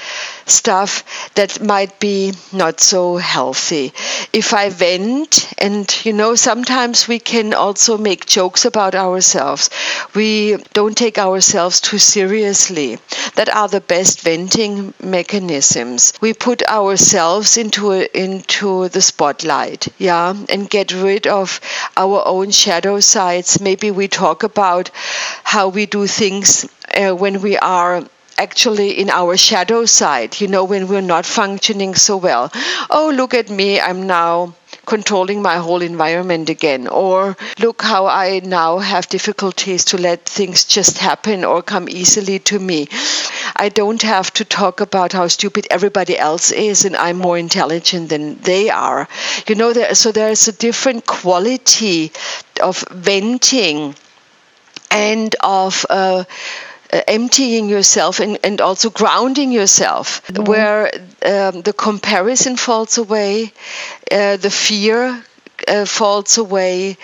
stuff, 0.50 1.32
that 1.34 1.62
might 1.62 1.98
be 2.00 2.32
not 2.52 2.80
so 2.80 3.16
healthy. 3.16 3.92
If 4.32 4.54
I 4.54 4.68
vent, 4.70 5.52
and 5.58 5.86
you 6.04 6.12
know, 6.12 6.34
sometimes 6.34 7.06
we 7.08 7.18
can 7.18 7.54
also 7.54 7.98
make 7.98 8.26
jokes 8.26 8.64
about 8.64 8.94
ourselves. 8.94 9.70
We 10.14 10.56
don't 10.72 10.96
take 10.96 11.18
ourselves 11.18 11.80
too 11.80 11.98
seriously. 11.98 12.98
That 13.36 13.48
are 13.54 13.68
the 13.68 13.80
best 13.80 14.20
venting 14.20 14.94
mechanisms. 15.02 16.12
We 16.20 16.34
put 16.34 16.62
ourselves 16.68 17.56
into 17.56 17.92
a, 17.92 18.08
into 18.14 18.88
the 18.88 19.00
spotlight, 19.02 19.88
yeah, 19.98 20.34
and 20.48 20.68
get 20.70 20.92
rid 20.92 21.26
of 21.26 21.60
our 21.96 22.22
own 22.26 22.50
shadow 22.50 23.00
sides. 23.00 23.60
Maybe 23.60 23.90
we 23.90 24.08
talk 24.08 24.42
about 24.42 24.90
how 25.44 25.68
we 25.68 25.86
do 25.86 26.06
things 26.06 26.68
uh, 26.94 27.12
when 27.12 27.40
we 27.42 27.56
are 27.58 28.04
actually 28.38 28.90
in 28.98 29.10
our 29.10 29.36
shadow 29.36 29.84
side, 29.84 30.40
you 30.40 30.48
know, 30.48 30.64
when 30.64 30.88
we're 30.88 31.00
not 31.00 31.26
functioning 31.26 31.94
so 31.94 32.16
well. 32.16 32.50
Oh, 32.90 33.12
look 33.14 33.34
at 33.34 33.50
me, 33.50 33.80
I'm 33.80 34.06
now 34.06 34.54
controlling 34.86 35.42
my 35.42 35.56
whole 35.56 35.82
environment 35.82 36.48
again. 36.48 36.88
Or 36.88 37.36
look 37.58 37.82
how 37.82 38.06
I 38.06 38.40
now 38.44 38.78
have 38.78 39.08
difficulties 39.08 39.84
to 39.86 39.98
let 39.98 40.24
things 40.24 40.64
just 40.64 40.98
happen 40.98 41.44
or 41.44 41.62
come 41.62 41.88
easily 41.88 42.38
to 42.50 42.58
me. 42.58 42.88
I 43.56 43.68
don't 43.68 44.02
have 44.02 44.32
to 44.34 44.44
talk 44.44 44.80
about 44.80 45.12
how 45.12 45.26
stupid 45.28 45.66
everybody 45.70 46.16
else 46.18 46.50
is 46.52 46.84
and 46.84 46.96
I'm 46.96 47.18
more 47.18 47.36
intelligent 47.36 48.08
than 48.08 48.38
they 48.40 48.70
are. 48.70 49.08
You 49.46 49.54
know, 49.56 49.72
there, 49.72 49.94
so 49.94 50.12
there's 50.12 50.48
a 50.48 50.52
different 50.52 51.06
quality 51.06 52.12
of 52.62 52.84
venting 52.90 53.94
and 54.90 55.34
of 55.40 55.84
uh, 55.90 56.24
uh, 56.92 57.00
emptying 57.06 57.68
yourself 57.68 58.20
and, 58.20 58.38
and 58.44 58.60
also 58.60 58.90
grounding 58.90 59.52
yourself, 59.52 60.26
mm-hmm. 60.26 60.44
where 60.44 60.86
um, 61.24 61.62
the 61.62 61.74
comparison 61.76 62.56
falls 62.56 62.98
away, 62.98 63.52
uh, 64.10 64.36
the 64.36 64.50
fear 64.50 65.22
uh, 65.66 65.84
falls 65.84 66.38
away, 66.38 66.96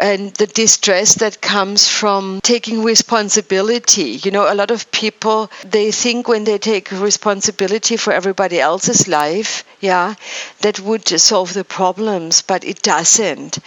and 0.00 0.32
the 0.34 0.46
distress 0.46 1.14
that 1.16 1.40
comes 1.40 1.86
from 1.88 2.40
taking 2.42 2.82
responsibility. 2.82 4.18
You 4.24 4.30
know, 4.30 4.50
a 4.52 4.54
lot 4.54 4.70
of 4.70 4.90
people 4.92 5.50
they 5.64 5.90
think 5.92 6.28
when 6.28 6.44
they 6.44 6.58
take 6.58 6.90
responsibility 6.92 7.96
for 7.96 8.12
everybody 8.12 8.60
else's 8.60 9.06
life, 9.08 9.64
yeah, 9.80 10.14
that 10.60 10.80
would 10.80 11.08
solve 11.08 11.54
the 11.54 11.64
problems, 11.64 12.42
but 12.42 12.64
it 12.64 12.82
doesn't. 12.82 13.58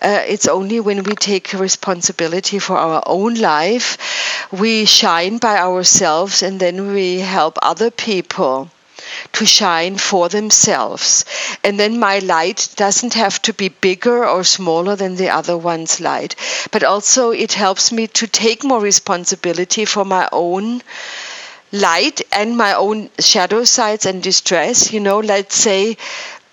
Uh, 0.00 0.22
it's 0.26 0.48
only 0.48 0.80
when 0.80 1.02
we 1.02 1.14
take 1.14 1.52
responsibility 1.52 2.58
for 2.58 2.76
our 2.76 3.02
own 3.06 3.34
life, 3.34 3.98
we 4.52 4.84
shine 4.84 5.38
by 5.38 5.58
ourselves, 5.58 6.42
and 6.42 6.60
then 6.60 6.92
we 6.92 7.18
help 7.20 7.58
other 7.62 7.90
people 7.90 8.70
to 9.32 9.46
shine 9.46 9.96
for 9.96 10.28
themselves. 10.28 11.24
And 11.64 11.78
then 11.78 11.98
my 11.98 12.18
light 12.20 12.68
doesn't 12.76 13.14
have 13.14 13.40
to 13.42 13.52
be 13.52 13.68
bigger 13.68 14.26
or 14.26 14.44
smaller 14.44 14.96
than 14.96 15.16
the 15.16 15.30
other 15.30 15.56
one's 15.56 16.00
light, 16.00 16.36
but 16.72 16.84
also 16.84 17.30
it 17.30 17.52
helps 17.52 17.92
me 17.92 18.06
to 18.08 18.26
take 18.26 18.64
more 18.64 18.80
responsibility 18.80 19.84
for 19.84 20.04
my 20.04 20.28
own 20.32 20.82
light 21.72 22.20
and 22.32 22.56
my 22.56 22.74
own 22.74 23.10
shadow 23.18 23.64
sides 23.64 24.06
and 24.06 24.22
distress. 24.22 24.92
You 24.92 25.00
know, 25.00 25.20
let's 25.20 25.54
say 25.54 25.96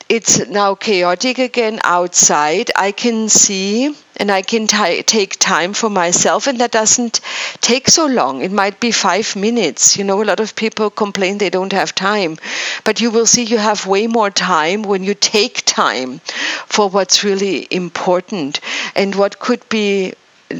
it's 0.09 0.47
now 0.47 0.75
chaotic 0.75 1.37
again 1.39 1.79
outside. 1.83 2.71
I 2.75 2.91
can 2.91 3.29
see 3.29 3.95
and 4.17 4.31
I 4.31 4.41
can 4.41 4.67
t- 4.67 5.03
take 5.03 5.37
time 5.39 5.73
for 5.73 5.89
myself, 5.89 6.47
and 6.47 6.59
that 6.59 6.71
doesn't 6.71 7.19
take 7.61 7.87
so 7.89 8.05
long. 8.07 8.41
It 8.41 8.51
might 8.51 8.79
be 8.79 8.91
five 8.91 9.35
minutes. 9.35 9.97
You 9.97 10.03
know, 10.05 10.21
a 10.23 10.25
lot 10.25 10.39
of 10.39 10.55
people 10.55 10.89
complain 10.89 11.37
they 11.37 11.49
don't 11.51 11.73
have 11.73 11.93
time, 11.93 12.37
but 12.83 12.99
you 13.01 13.11
will 13.11 13.25
see 13.27 13.43
you 13.43 13.57
have 13.57 13.85
way 13.85 14.07
more 14.07 14.29
time 14.31 14.81
when 14.83 15.03
you 15.03 15.13
take 15.13 15.63
time 15.65 16.19
for 16.67 16.89
what's 16.89 17.23
really 17.23 17.67
important 17.69 18.59
and 18.95 19.13
what 19.15 19.39
could 19.39 19.67
be 19.69 20.13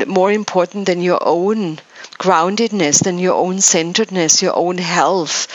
more 0.05 0.31
important 0.31 0.85
than 0.85 1.01
your 1.01 1.19
own 1.21 1.79
groundedness, 2.17 3.03
than 3.03 3.19
your 3.19 3.35
own 3.35 3.61
centeredness, 3.61 4.41
your 4.41 4.55
own 4.55 4.77
health, 4.77 5.47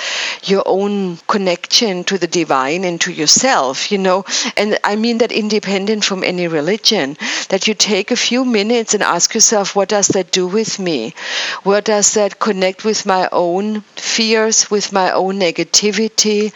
your 0.45 0.63
own 0.67 1.17
connection 1.27 2.05
to 2.05 2.19
the 2.19 2.27
divine 2.27 2.85
and 2.85 3.01
to 3.01 3.13
yourself, 3.13 3.91
you 3.93 3.99
know. 3.99 4.25
And 4.57 4.79
I 4.85 4.97
mean 4.97 5.19
that 5.19 5.33
independent 5.33 6.05
from 6.05 6.25
any 6.25 6.49
religion, 6.49 7.17
that 7.49 7.67
you 7.67 7.75
take 7.75 8.11
a 8.11 8.17
few 8.17 8.45
minutes 8.45 8.95
and 8.95 9.03
ask 9.03 9.35
yourself, 9.35 9.75
what 9.75 9.89
does 9.89 10.09
that 10.09 10.31
do 10.31 10.47
with 10.47 10.79
me? 10.79 11.15
Where 11.63 11.81
does 11.81 12.15
that 12.15 12.39
connect 12.39 12.85
with 12.85 13.07
my 13.07 13.29
own 13.33 13.81
fears, 13.97 14.71
with 14.71 14.93
my 14.93 15.13
own 15.13 15.39
negativity, 15.39 16.53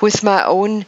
with 0.00 0.22
my 0.22 0.44
own 0.44 0.86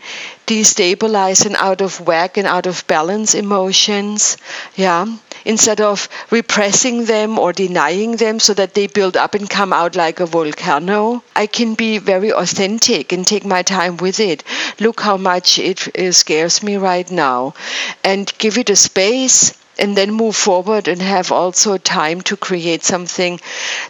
destabilized 0.50 1.46
and 1.46 1.56
out 1.56 1.80
of 1.80 2.00
whack 2.06 2.36
and 2.36 2.46
out 2.46 2.66
of 2.66 2.86
balance 2.86 3.34
emotions? 3.34 4.36
Yeah 4.74 5.06
instead 5.44 5.80
of 5.80 6.08
repressing 6.30 7.04
them 7.06 7.38
or 7.38 7.52
denying 7.52 8.16
them 8.16 8.38
so 8.38 8.54
that 8.54 8.74
they 8.74 8.86
build 8.86 9.16
up 9.16 9.34
and 9.34 9.48
come 9.48 9.72
out 9.72 9.96
like 9.96 10.20
a 10.20 10.26
volcano. 10.26 11.22
I 11.34 11.46
can 11.46 11.74
be 11.74 11.98
very 11.98 12.32
authentic 12.32 13.12
and 13.12 13.26
take 13.26 13.44
my 13.44 13.62
time 13.62 13.96
with 13.96 14.20
it. 14.20 14.44
Look 14.78 15.00
how 15.00 15.16
much 15.16 15.58
it 15.58 15.78
scares 16.14 16.62
me 16.62 16.76
right 16.76 17.10
now 17.10 17.54
and 18.04 18.32
give 18.38 18.58
it 18.58 18.70
a 18.70 18.76
space 18.76 19.54
and 19.80 19.96
then 19.96 20.12
move 20.12 20.36
forward 20.36 20.86
and 20.86 21.00
have 21.00 21.32
also 21.32 21.78
time 21.78 22.20
to 22.20 22.36
create 22.36 22.84
something 22.84 23.40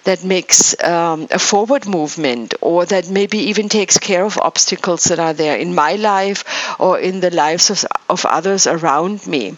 that 0.05 0.25
makes 0.25 0.81
um, 0.83 1.27
a 1.31 1.39
forward 1.39 1.87
movement 1.87 2.55
or 2.61 2.87
that 2.87 3.11
maybe 3.11 3.39
even 3.39 3.69
takes 3.69 3.99
care 3.99 4.25
of 4.25 4.39
obstacles 4.39 5.05
that 5.05 5.19
are 5.19 5.35
there 5.35 5.57
in 5.57 5.75
my 5.75 5.97
life 5.97 6.45
or 6.79 6.99
in 6.99 7.21
the 7.21 7.31
lives 7.31 7.71
of, 7.71 7.85
of 8.09 8.25
others 8.25 8.67
around 8.67 9.27
me 9.27 9.57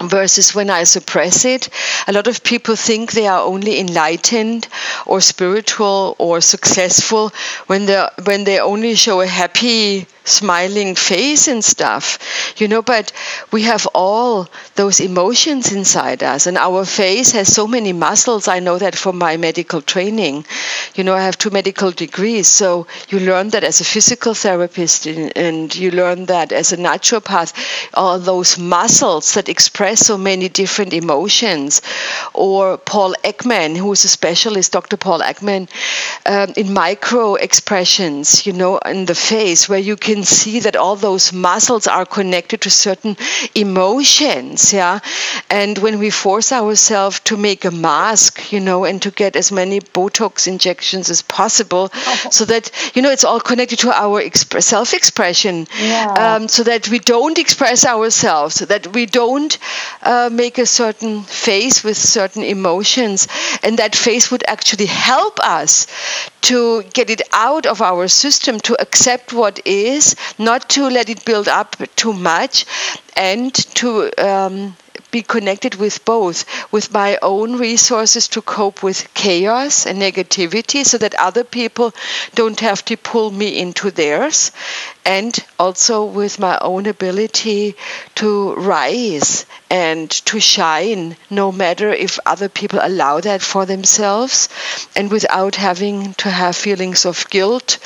versus 0.00 0.54
when 0.54 0.70
I 0.70 0.82
suppress 0.84 1.44
it. 1.44 1.68
A 2.08 2.12
lot 2.12 2.26
of 2.26 2.42
people 2.42 2.74
think 2.74 3.12
they 3.12 3.28
are 3.28 3.40
only 3.40 3.78
enlightened 3.78 4.66
or 5.06 5.20
spiritual 5.20 6.16
or 6.18 6.40
successful 6.40 7.32
when 7.68 7.86
they 7.86 8.08
when 8.24 8.44
they 8.44 8.58
only 8.58 8.96
show 8.96 9.20
a 9.20 9.26
happy 9.26 10.06
smiling 10.24 10.94
face 10.94 11.48
and 11.48 11.64
stuff, 11.64 12.18
you 12.58 12.66
know, 12.68 12.82
but 12.82 13.12
we 13.52 13.62
have 13.62 13.86
all 13.94 14.48
those 14.74 15.00
emotions 15.00 15.72
inside 15.72 16.22
us, 16.22 16.46
and 16.46 16.56
our 16.56 16.84
face 16.84 17.32
has 17.32 17.52
so 17.52 17.66
many 17.66 17.92
muscles. 17.92 18.48
I 18.48 18.58
know 18.60 18.78
that 18.78 18.96
from 18.96 19.18
my 19.18 19.36
medical 19.36 19.82
training. 19.82 20.44
You 20.94 21.04
know, 21.04 21.14
I 21.14 21.22
have 21.22 21.38
two 21.38 21.50
medical 21.50 21.90
degrees, 21.90 22.48
so 22.48 22.86
you 23.08 23.20
learn 23.20 23.50
that 23.50 23.64
as 23.64 23.80
a 23.80 23.84
physical 23.84 24.34
therapist, 24.34 25.06
and 25.06 25.74
you 25.74 25.90
learn 25.90 26.26
that 26.26 26.52
as 26.52 26.72
a 26.72 26.76
naturopath, 26.76 27.52
all 27.94 28.18
those 28.18 28.58
muscles 28.58 29.34
that 29.34 29.48
express 29.48 30.00
so 30.00 30.16
many 30.16 30.48
different 30.48 30.92
emotions. 30.92 31.82
Or 32.32 32.78
Paul 32.78 33.14
Ekman, 33.24 33.76
who 33.76 33.92
is 33.92 34.04
a 34.04 34.08
specialist, 34.08 34.72
Dr. 34.72 34.96
Paul 34.96 35.20
Ekman, 35.20 35.68
um, 36.26 36.52
in 36.56 36.72
micro 36.72 37.34
expressions, 37.34 38.46
you 38.46 38.52
know, 38.52 38.78
in 38.78 39.04
the 39.06 39.14
face, 39.14 39.68
where 39.68 39.78
you 39.78 39.96
can 39.96 40.13
see 40.22 40.60
that 40.60 40.76
all 40.76 40.94
those 40.94 41.32
muscles 41.32 41.88
are 41.88 42.06
connected 42.06 42.60
to 42.62 42.70
certain 42.70 43.16
emotions, 43.54 44.72
yeah. 44.72 45.00
And 45.50 45.76
when 45.78 45.98
we 45.98 46.10
force 46.10 46.52
ourselves 46.52 47.20
to 47.20 47.36
make 47.36 47.64
a 47.64 47.70
mask, 47.70 48.52
you 48.52 48.60
know, 48.60 48.84
and 48.84 49.02
to 49.02 49.10
get 49.10 49.34
as 49.34 49.50
many 49.50 49.80
Botox 49.80 50.46
injections 50.46 51.10
as 51.10 51.22
possible, 51.22 51.90
oh. 51.92 52.28
so 52.30 52.44
that 52.44 52.70
you 52.94 53.02
know 53.02 53.10
it's 53.10 53.24
all 53.24 53.40
connected 53.40 53.78
to 53.80 53.90
our 53.90 54.22
exp- 54.22 54.62
self-expression, 54.62 55.66
yeah. 55.80 56.36
um, 56.36 56.48
so 56.48 56.62
that 56.62 56.88
we 56.88 56.98
don't 56.98 57.38
express 57.38 57.84
ourselves, 57.84 58.56
so 58.56 58.66
that 58.66 58.94
we 58.94 59.06
don't 59.06 59.58
uh, 60.02 60.28
make 60.30 60.58
a 60.58 60.66
certain 60.66 61.22
face 61.22 61.82
with 61.82 61.96
certain 61.96 62.42
emotions, 62.42 63.26
and 63.62 63.78
that 63.78 63.96
face 63.96 64.30
would 64.30 64.44
actually 64.46 64.86
help 64.86 65.40
us 65.40 65.86
to 66.44 66.82
get 66.92 67.08
it 67.08 67.22
out 67.32 67.64
of 67.64 67.80
our 67.80 68.06
system, 68.06 68.60
to 68.60 68.76
accept 68.78 69.32
what 69.32 69.66
is, 69.66 70.03
not 70.38 70.68
to 70.70 70.88
let 70.88 71.08
it 71.08 71.24
build 71.24 71.48
up 71.48 71.76
too 71.96 72.12
much, 72.12 72.66
and 73.16 73.54
to 73.76 74.10
um, 74.18 74.76
be 75.10 75.22
connected 75.22 75.76
with 75.76 76.04
both, 76.04 76.44
with 76.72 76.92
my 76.92 77.16
own 77.22 77.56
resources 77.56 78.26
to 78.28 78.42
cope 78.42 78.82
with 78.82 79.14
chaos 79.14 79.86
and 79.86 80.02
negativity 80.02 80.84
so 80.84 80.98
that 80.98 81.14
other 81.14 81.44
people 81.44 81.92
don't 82.34 82.58
have 82.60 82.84
to 82.84 82.96
pull 82.96 83.30
me 83.30 83.58
into 83.58 83.90
theirs, 83.92 84.50
and 85.04 85.44
also 85.58 86.04
with 86.04 86.38
my 86.38 86.58
own 86.60 86.86
ability 86.86 87.74
to 88.14 88.54
rise 88.54 89.44
and 89.70 90.10
to 90.10 90.40
shine, 90.40 91.16
no 91.30 91.52
matter 91.52 91.90
if 91.92 92.18
other 92.24 92.48
people 92.48 92.78
allow 92.82 93.20
that 93.20 93.42
for 93.42 93.66
themselves, 93.66 94.48
and 94.96 95.10
without 95.10 95.56
having 95.56 96.14
to 96.14 96.30
have 96.30 96.56
feelings 96.56 97.04
of 97.04 97.28
guilt 97.30 97.78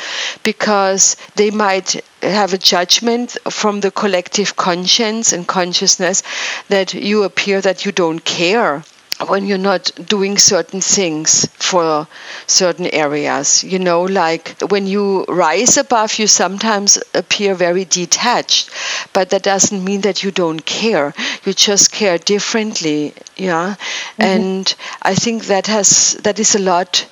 because 0.43 1.17
they 1.37 1.51
might 1.51 2.01
have 2.23 2.53
a 2.53 2.59
judgment 2.59 3.37
from 3.51 3.81
the 3.81 3.91
collective 3.91 4.57
conscience 4.57 5.33
and 5.33 5.47
consciousness 5.47 6.23
that 6.69 6.95
you 6.95 7.23
appear 7.25 7.61
that 7.61 7.85
you 7.85 7.93
don't 7.93 8.25
care 8.25 8.83
when 9.27 9.47
you're 9.47 9.59
not 9.59 9.91
doing 10.07 10.39
certain 10.39 10.81
things 10.81 11.47
for 11.57 12.07
certain 12.47 12.87
areas. 12.87 13.65
You 13.65 13.79
know, 13.79 14.03
like 14.03 14.61
when 14.69 14.87
you 14.87 15.25
rise 15.25 15.77
above, 15.77 16.19
you 16.19 16.27
sometimes 16.27 16.99
appear 17.15 17.55
very 17.55 17.85
detached, 17.85 18.71
but 19.13 19.31
that 19.31 19.43
doesn't 19.43 19.85
mean 19.85 20.03
that 20.03 20.23
you 20.23 20.31
don't 20.31 20.65
care. 20.65 21.15
You 21.45 21.53
just 21.53 21.91
care 21.91 22.19
differently. 22.19 23.15
Yeah. 23.37 23.75
Mm-hmm. 23.75 24.23
And 24.23 24.75
I 25.03 25.15
think 25.15 25.47
that 25.47 25.67
has, 25.67 26.15
that 26.23 26.39
is 26.39 26.55
a 26.55 26.61
lot, 26.61 27.07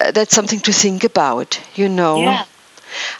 uh, 0.00 0.10
that's 0.12 0.34
something 0.34 0.60
to 0.60 0.72
think 0.72 1.04
about, 1.04 1.60
you 1.74 1.88
know. 1.88 2.18
Yeah. 2.20 2.44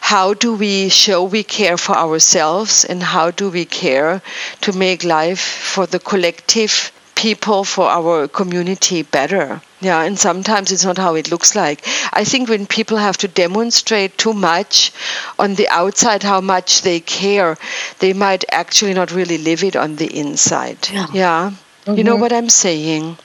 How 0.00 0.32
do 0.32 0.54
we 0.54 0.88
show 0.88 1.24
we 1.24 1.42
care 1.42 1.76
for 1.76 1.94
ourselves 1.94 2.84
and 2.84 3.02
how 3.02 3.30
do 3.30 3.50
we 3.50 3.66
care 3.66 4.22
to 4.62 4.72
make 4.72 5.04
life 5.04 5.40
for 5.40 5.86
the 5.86 5.98
collective 5.98 6.92
people 7.26 7.64
for 7.64 7.88
our 7.88 8.28
community 8.28 9.02
better. 9.02 9.60
Yeah, 9.80 10.02
and 10.02 10.16
sometimes 10.16 10.70
it's 10.70 10.84
not 10.84 10.96
how 10.96 11.16
it 11.16 11.28
looks 11.28 11.56
like. 11.56 11.84
I 12.12 12.22
think 12.22 12.48
when 12.48 12.68
people 12.68 12.98
have 12.98 13.16
to 13.18 13.26
demonstrate 13.26 14.16
too 14.16 14.32
much 14.32 14.92
on 15.36 15.56
the 15.56 15.68
outside 15.68 16.22
how 16.22 16.40
much 16.40 16.82
they 16.82 17.00
care, 17.00 17.58
they 17.98 18.12
might 18.12 18.44
actually 18.52 18.94
not 18.94 19.10
really 19.10 19.38
live 19.38 19.64
it 19.64 19.74
on 19.74 19.96
the 19.96 20.06
inside. 20.06 20.78
Yeah. 20.92 21.06
yeah. 21.12 21.50
Mm-hmm. 21.86 21.98
You 21.98 22.04
know 22.04 22.14
mm-hmm. 22.14 22.20
what 22.22 22.32
I'm 22.32 22.48
saying? 22.48 23.16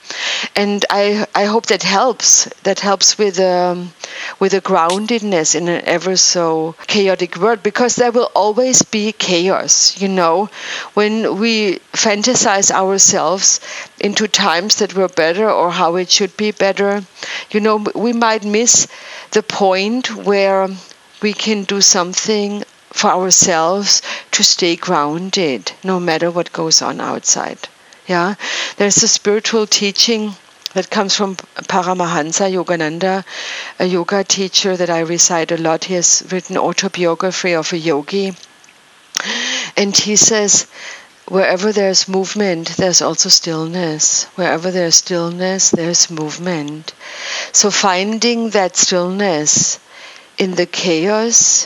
And 0.55 0.85
I 0.89 1.25
I 1.33 1.45
hope 1.45 1.65
that 1.67 1.81
helps. 1.81 2.45
That 2.61 2.79
helps 2.79 3.17
with 3.17 3.39
um, 3.39 3.91
with 4.39 4.53
a 4.53 4.61
groundedness 4.61 5.55
in 5.55 5.67
an 5.67 5.81
ever 5.85 6.15
so 6.15 6.75
chaotic 6.85 7.37
world 7.37 7.63
because 7.63 7.95
there 7.95 8.11
will 8.11 8.29
always 8.35 8.83
be 8.83 9.13
chaos. 9.13 9.99
You 9.99 10.09
know, 10.09 10.49
when 10.93 11.39
we 11.39 11.79
fantasize 11.93 12.69
ourselves 12.69 13.59
into 13.99 14.27
times 14.27 14.75
that 14.75 14.93
were 14.93 15.07
better 15.09 15.49
or 15.49 15.71
how 15.71 15.95
it 15.95 16.11
should 16.11 16.37
be 16.37 16.51
better, 16.51 17.01
you 17.49 17.59
know, 17.61 17.77
we 17.95 18.13
might 18.13 18.45
miss 18.45 18.87
the 19.31 19.41
point 19.41 20.15
where 20.15 20.67
we 21.21 21.33
can 21.33 21.63
do 21.63 21.81
something 21.81 22.63
for 22.93 23.09
ourselves 23.09 24.03
to 24.31 24.43
stay 24.43 24.75
grounded 24.75 25.71
no 25.83 25.99
matter 25.99 26.29
what 26.29 26.53
goes 26.53 26.81
on 26.83 27.01
outside. 27.01 27.57
Yeah, 28.11 28.35
there's 28.75 29.01
a 29.03 29.07
spiritual 29.07 29.65
teaching 29.67 30.35
that 30.73 30.89
comes 30.89 31.15
from 31.15 31.37
Paramahansa 31.37 32.51
Yogananda, 32.51 33.23
a 33.79 33.85
yoga 33.85 34.25
teacher 34.25 34.75
that 34.75 34.89
I 34.89 34.99
recite 34.99 35.53
a 35.53 35.57
lot. 35.57 35.85
He 35.85 35.93
has 35.93 36.21
written 36.29 36.57
autobiography 36.57 37.53
of 37.53 37.71
a 37.71 37.77
yogi, 37.77 38.33
and 39.77 39.95
he 39.95 40.17
says, 40.17 40.67
wherever 41.29 41.71
there's 41.71 42.09
movement, 42.09 42.75
there's 42.75 43.01
also 43.01 43.29
stillness. 43.29 44.25
Wherever 44.35 44.71
there's 44.71 44.95
stillness, 44.95 45.71
there's 45.71 46.11
movement. 46.11 46.93
So 47.53 47.71
finding 47.71 48.49
that 48.49 48.75
stillness 48.75 49.79
in 50.37 50.55
the 50.55 50.65
chaos 50.65 51.65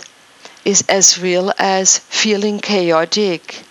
is 0.63 0.83
as 0.89 1.17
real 1.19 1.51
as 1.57 1.97
feeling 1.97 2.59
chaotic 2.59 3.64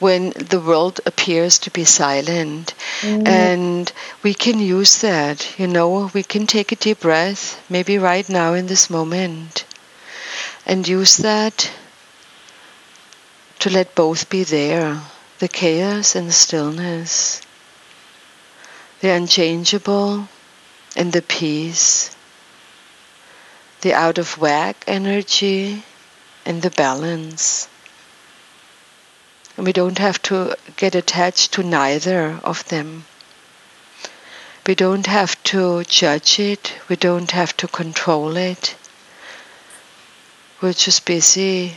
when 0.00 0.30
the 0.30 0.58
world 0.58 1.00
appears 1.06 1.58
to 1.60 1.70
be 1.70 1.84
silent. 1.84 2.74
Mm. 3.02 3.28
And 3.28 3.92
we 4.22 4.34
can 4.34 4.58
use 4.58 5.02
that, 5.02 5.58
you 5.58 5.68
know, 5.68 6.10
we 6.12 6.22
can 6.22 6.46
take 6.46 6.72
a 6.72 6.76
deep 6.76 7.00
breath, 7.00 7.62
maybe 7.70 7.98
right 7.98 8.28
now 8.28 8.54
in 8.54 8.66
this 8.66 8.90
moment, 8.90 9.64
and 10.66 10.88
use 10.88 11.18
that 11.18 11.70
to 13.60 13.70
let 13.70 13.94
both 13.94 14.28
be 14.30 14.42
there 14.42 15.00
the 15.38 15.48
chaos 15.48 16.14
and 16.14 16.28
the 16.28 16.32
stillness, 16.32 17.40
the 19.00 19.08
unchangeable 19.08 20.28
and 20.94 21.12
the 21.12 21.22
peace, 21.22 22.14
the 23.80 23.94
out 23.94 24.18
of 24.18 24.36
whack 24.36 24.84
energy 24.86 25.82
and 26.44 26.60
the 26.60 26.70
balance. 26.70 27.68
And 29.60 29.66
we 29.66 29.74
don't 29.74 29.98
have 29.98 30.22
to 30.22 30.56
get 30.76 30.94
attached 30.94 31.52
to 31.52 31.62
neither 31.62 32.40
of 32.42 32.66
them. 32.68 33.04
We 34.66 34.74
don't 34.74 35.06
have 35.06 35.36
to 35.52 35.84
judge 35.84 36.40
it, 36.40 36.72
we 36.88 36.96
don't 36.96 37.30
have 37.32 37.54
to 37.58 37.68
control 37.68 38.38
it. 38.38 38.74
We're 40.62 40.72
just 40.72 41.04
busy 41.04 41.76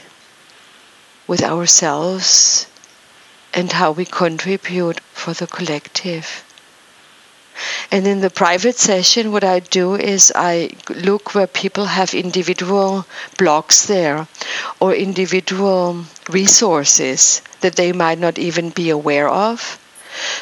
with 1.27 1.43
ourselves 1.43 2.67
and 3.53 3.69
how 3.69 3.91
we 3.91 4.05
contribute 4.05 5.01
for 5.11 5.33
the 5.33 5.47
collective. 5.47 6.41
And 7.91 8.07
in 8.07 8.21
the 8.21 8.29
private 8.29 8.77
session, 8.77 9.31
what 9.31 9.43
I 9.43 9.59
do 9.59 9.95
is 9.95 10.31
I 10.35 10.69
look 10.89 11.33
where 11.35 11.47
people 11.47 11.85
have 11.85 12.13
individual 12.13 13.05
blocks 13.37 13.85
there 13.85 14.27
or 14.79 14.93
individual 14.93 16.05
resources 16.29 17.41
that 17.61 17.75
they 17.75 17.91
might 17.91 18.19
not 18.19 18.37
even 18.39 18.69
be 18.69 18.89
aware 18.89 19.29
of 19.29 19.79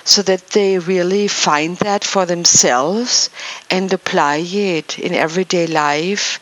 so 0.04 0.22
that 0.24 0.48
they 0.50 0.80
really 0.80 1.28
find 1.28 1.78
that 1.78 2.04
for 2.04 2.26
themselves 2.26 3.30
and 3.70 3.92
apply 3.94 4.38
it 4.38 5.00
in 5.00 5.14
everyday 5.14 5.68
life 5.68 6.40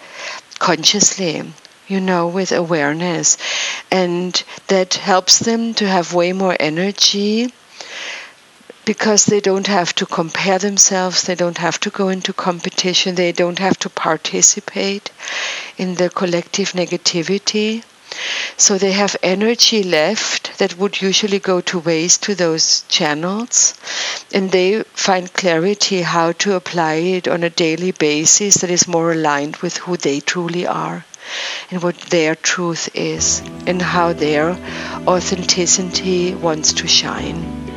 consciously 0.60 1.44
you 1.90 2.00
know 2.00 2.28
with 2.28 2.52
awareness. 2.52 3.38
And 3.92 4.42
that 4.68 4.94
helps 4.94 5.40
them 5.40 5.74
to 5.76 5.88
have 5.88 6.14
way 6.14 6.34
more 6.34 6.56
energy 6.60 7.52
because 8.90 9.26
they 9.28 9.40
don't 9.40 9.68
have 9.68 9.94
to 9.94 10.04
compare 10.08 10.58
themselves, 10.58 11.22
they 11.22 11.36
don't 11.36 11.60
have 11.60 11.80
to 11.80 11.92
go 11.92 12.10
into 12.10 12.34
competition, 12.34 13.14
they 13.14 13.32
don't 13.32 13.60
have 13.60 13.78
to 13.78 13.88
participate 13.88 15.12
in 15.78 15.94
the 15.94 16.10
collective 16.10 16.72
negativity. 16.72 17.84
So 18.58 18.80
they 18.80 18.94
have 18.94 19.16
energy 19.22 19.84
left 19.84 20.58
that 20.58 20.76
would 20.80 21.00
usually 21.04 21.38
go 21.38 21.62
to 21.62 21.78
waste 21.78 22.24
to 22.24 22.34
those 22.34 22.82
channels, 22.90 23.76
and 24.34 24.50
they 24.50 24.82
find 25.08 25.32
clarity 25.32 26.02
how 26.02 26.32
to 26.44 26.56
apply 26.56 26.96
it 27.18 27.28
on 27.28 27.44
a 27.44 27.52
daily 27.52 27.92
basis 27.92 28.56
that 28.56 28.72
is 28.72 28.88
more 28.88 29.12
aligned 29.12 29.58
with 29.58 29.78
who 29.78 29.98
they 29.98 30.20
truly 30.20 30.66
are. 30.66 31.06
and 31.70 31.84
what 31.84 31.98
their 32.10 32.34
truth 32.34 32.90
is 32.96 33.44
and 33.68 33.84
how 33.84 34.14
their 34.14 34.58
authenticity 35.06 36.34
wants 36.34 36.74
to 36.74 36.88
shine. 36.88 37.69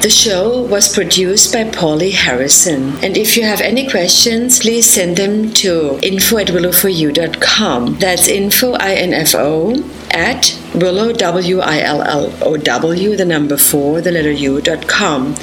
The 0.00 0.08
show 0.08 0.62
was 0.62 0.88
produced 0.88 1.52
by 1.52 1.64
Polly 1.64 2.12
Harrison. 2.12 2.96
And 3.04 3.18
if 3.18 3.36
you 3.36 3.42
have 3.42 3.60
any 3.60 3.86
questions, 3.86 4.58
please 4.58 4.88
send 4.88 5.18
them 5.18 5.52
to 5.54 5.98
info 6.02 6.38
at 6.38 6.46
willowforyou.com. 6.46 7.98
That's 7.98 8.26
info, 8.26 8.72
I-N-F-O, 8.72 9.84
at 10.12 10.58
willow, 10.74 11.12
W-I-L-L-O-W, 11.12 13.16
the 13.16 13.24
number 13.26 13.58
four, 13.58 14.00
the 14.00 14.10
letter 14.10 14.32
U, 14.32 14.62
dot 14.62 14.88
com. 14.88 15.34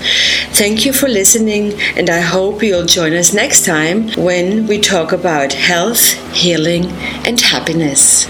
Thank 0.54 0.88
you 0.88 0.92
for 0.92 1.08
listening, 1.08 1.80
and 1.96 2.10
I 2.10 2.22
hope 2.22 2.64
you'll 2.64 2.88
join 2.88 3.14
us 3.14 3.36
next 3.36 3.64
time 3.64 4.10
when 4.14 4.66
we 4.66 4.80
talk 4.80 5.12
about 5.12 5.54
health, 5.54 6.14
healing, 6.34 6.86
and 7.28 7.40
happiness. 7.40 8.26